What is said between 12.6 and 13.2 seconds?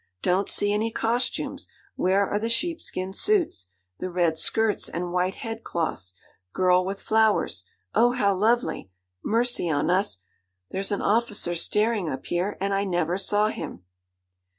I never